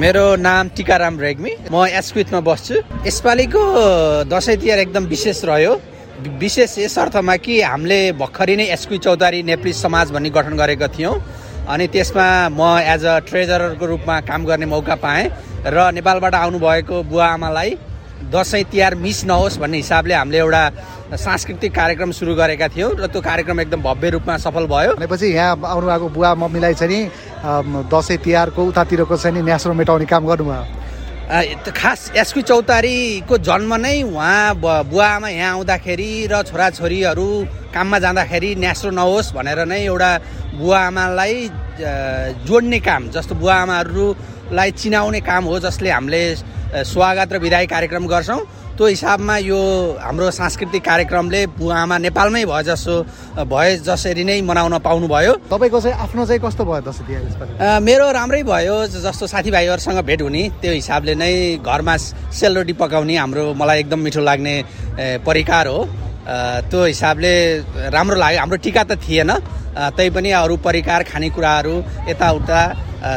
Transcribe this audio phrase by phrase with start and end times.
[0.00, 3.62] मेरो नाम टिकाराम रेग्मी। म एसक्विथमा बस्छु। यसपालिको
[4.32, 5.72] दसैँ तिहार एकदम विशेष रह्यो।
[6.40, 11.14] विशेष यस अर्थमा कि हामीले भर्खरै नै एसक्वि चौतारी नेप्ली समाज भन्ने गठन गरेका थियौँ।
[11.68, 15.28] अनि त्यसमा म एज अ ट्रेजररको रूपमा काम गर्ने मौका पाएँ
[15.68, 17.70] र नेपालबाट आउनुभएको बुवा आमालाई
[18.30, 20.62] दसैँ तिहार मिस नहोस् भन्ने हिसाबले हामीले एउटा
[21.18, 25.58] सांस्कृतिक कार्यक्रम सुरु गरेका थियौँ र त्यो कार्यक्रम एकदम भव्य रूपमा सफल भयो। भनेपछि यहाँ
[25.58, 27.10] आउनुभएको बुवा मम्मीलाई चाहिँ नि
[27.90, 34.54] दसैँ तिहारको उतातिरको चाहिँ नि न्यास्रो मेटाउने काम गर्नुभयो। खास एसक्यु चौतारीको जन्म नै उहाँ
[34.86, 37.28] बुवा आमा यहाँ आउँदाखेरि र छोराछोरीहरू
[37.74, 40.10] काममा जाँदाखेरि न्यास्रो नहोस् भनेर नै एउटा
[40.58, 41.34] बुवा आमालाई
[42.46, 46.22] जोड्ने काम जस्तो बुवा आमाहरूलाई चिनाउने काम हो जसले हामीले
[46.70, 48.40] स्वागत र विदाई कार्यक्रम गर्छौँ।
[48.78, 49.60] त्यो हिसाबमा यो
[50.00, 52.94] हाम्रो सांस्कृतिक कार्यक्रमले बुवा आमा नेपालमै भए जसो
[53.44, 58.42] भए जसरी नै मनाउन पाउनुभयो। तपाईँको चाहिँ आफ्नो चाहिँ कस्तो भयो दसैँ तिहार मेरो राम्रै
[58.46, 61.96] भयो जस्तो साथीभाइहरूसँग भेट हुने त्यो हिसाबले नै घरमा
[62.32, 64.54] सेलरोटी पकाउने हाम्रो मलाई एकदम मिठो लाग्ने
[65.26, 65.80] परिकार हो।
[66.70, 67.32] त्यो हिसाबले
[67.90, 69.30] राम्रो लाग्यो। हाम्रो टिका त थिएन।
[69.96, 71.74] तैपनि अरू परिकार खानेकुराहरू
[72.08, 72.60] यताउता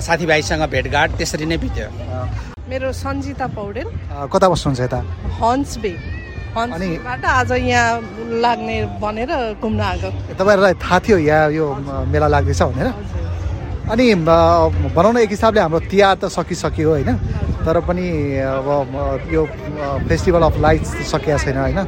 [0.00, 1.88] साथीभाइसँग भेटघाट त्यसरी नै बित्यो।
[2.72, 3.88] मेरो सन्जिता पौडेल।
[4.32, 4.98] कता बस्नुहुन्छ यता?
[5.40, 5.92] हन्स बे
[6.56, 10.08] हन्सबाट आज यहाँ लाग्ने भनेर घुम्न आएको।
[10.40, 11.66] तपाईँहरूलाई थाहा थियो यहाँ यो
[12.08, 12.88] मेला लाग्दैछ भनेर?
[13.92, 17.12] अनि भनौँ न एक हिसाबले हाम्रो तिहार त सकिसक्यो होइन?
[17.60, 18.08] तर पनि
[18.40, 19.42] अब यो
[20.08, 21.80] फेस्टिभल अफ लाइट्स सकिएको छैन होइन?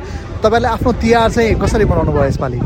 [0.44, 2.60] तपाईँहरूले आफ्नो तिहार चाहिँ कसरी मनाउनु भयो यसपालि?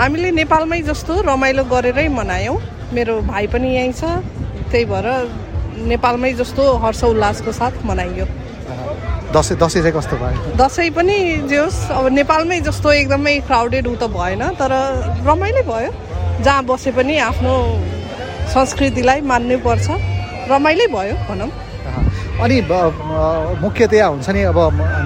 [0.00, 2.56] हामीले नेपालमै जस्तो रमाइलो गरेरै मनायौँ।
[2.96, 4.24] मेरो भाइ पनि यहीँ छ।
[4.72, 5.08] त्यही भएर
[5.72, 8.26] नेपालमै जस्तो हर्ष उल्लासको साथ मनाइयो।
[9.32, 10.56] दसैँ दसैँ चाहिँ कस्तो भयो?
[10.60, 11.16] दसैँ पनि
[11.48, 14.72] जे होस् अब नेपालमै जस्तो एकदमै क्राउडेड उ त भएन तर
[15.24, 15.90] रमाइलो भयो।
[16.44, 17.52] जहाँ बसे पनि आफ्नो
[18.52, 19.86] संस्कृतिलाई मान्नै पर्छ
[20.52, 21.50] रमाइलो भयो भनौँ।
[22.42, 22.56] अनि
[23.64, 24.58] मुख्यतया हुन्छ नि अब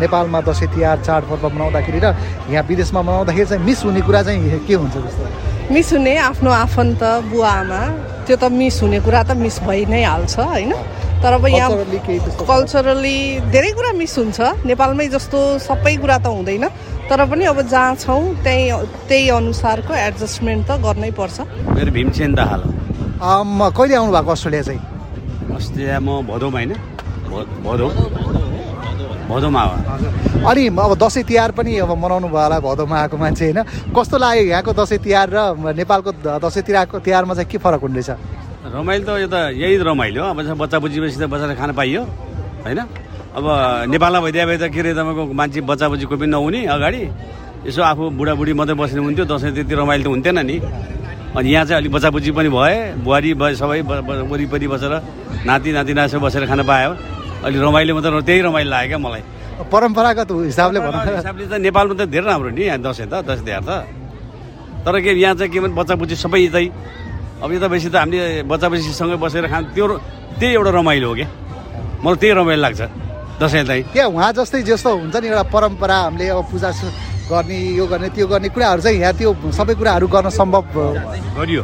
[0.02, 2.06] नेपालमा दसैँ तिहार चाडपर्व मनाउँदाखेरि र
[2.50, 5.24] यहाँ विदेशमा मनाउँदाखेरि चाहिँ मिस हुने कुरा चाहिँ के हुन्छ जस्तो?
[5.72, 7.80] मिस हुने आफ्नो आफन्त बुवा आमा
[8.26, 10.72] त्यो त मिस हुने कुरा त मिस भइ नै हाल्छ होइन?
[11.22, 11.70] तर अब यहाँ
[12.46, 13.18] कल्चरली
[13.50, 16.64] धेरै कुरा मिस हुन्छ। नेपालमै जस्तो सबै कुरा त हुँदैन।
[17.10, 18.62] तर पनि अब जहाँ छौँ त्यही
[19.10, 21.36] त्यही अनुसारको एडजस्टमेन्ट त गर्नै पर्छ।
[21.74, 22.62] मेरो भीमसेन दाहाल
[23.76, 24.82] कहिले आउनु भएको अस्ट्रेलिया चाहिँ?
[25.50, 26.72] अस्ट्रेलिया म भदौमा होइन
[27.66, 27.88] भदौ।
[29.26, 29.62] भदौमा
[30.46, 33.60] अनि अब दसैँ तिहार पनि अब मनाउनु भयो होला भदौमा आएको मान्छे होइन।
[33.90, 35.38] कस्तो लाग्यो यहाँको दसैँ तिहार र
[35.74, 38.10] नेपालको दसैँ तिहारको तिहारमा चाहिँ के फरक हुँदैछ?
[38.66, 42.02] रमाइलो त यो त यही रमाइलो अब बच्चा बुझीपछि त बच्चाले खान पाइयो
[42.66, 42.80] होइन?
[43.34, 43.44] अब
[43.90, 47.02] नेपालमा भइदिए भए त के अरे तपाईँको मान्छे बच्चा बुझी कोही पनि नहुने अगाडि।
[47.66, 50.56] यसो आफू बुढाबुढी मात्रै बस्ने हुन्थ्यो दसैँ त्यति रमाइलो त हुन्थेन नि।
[51.34, 53.80] अनि यहाँ चाहिँ अलिक बच्चा बुझी पनि भए बुहारी सबै
[54.30, 54.92] वरिपरि बसेर
[55.46, 56.90] नाति नातिना यसो बसेर खान पायो।
[57.46, 59.22] अलिक रमाइलो मात्रै त्यही रमाइलो लाग्यो क्या मलाई।
[59.70, 63.70] परम्परागत हिसाबले हिसाबले त नेपालमा त धेरै राम्रो नि यहाँ दसैँ त दसैँ तिहार त।
[64.82, 66.68] तर के यहाँ चाहिँ के भने बच्चा बुझी सबै चाहिँ
[67.38, 69.86] अब यता बेसी त हामीले बच्चा बच्चीसँगै बसेर खान त्यो
[70.42, 71.28] त्यही एउटा रमाइलो हो क्या।
[72.02, 72.82] मलाई त्यही रमाइलो लाग्छ
[73.38, 76.70] दसैँ चाहिँ। क्या उहाँ जस्तै जस्तो हुन्छ नि एउटा परम्परा हामीले अब पूजा
[77.30, 80.64] गर्ने यो गर्ने त्यो गर्ने कुराहरू चाहिँ यहाँ त्यो सबै कुराहरू गर्न सम्भव
[81.38, 81.62] गरियो।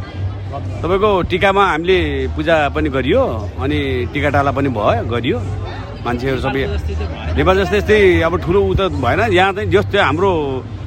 [0.83, 1.99] तपाईँको टिकामा हामीले
[2.37, 3.23] पूजा पनि गरियो
[3.63, 3.79] अनि
[4.13, 5.39] टिकाटाला पनि भयो गरियो।
[6.05, 6.63] मान्छेहरू सबै
[7.39, 10.31] नेपाल जस्तै यस्तै अब ठुलो उ त भएन। यहाँ चाहिँ जस्तै हाम्रो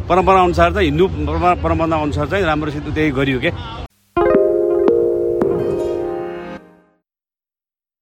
[0.09, 1.05] परम्परा अनुसार चाहिँ हिन्दू
[1.63, 3.84] परम्परा अनुसार चाहिँ राम्रोसित त्यही गरियो क्या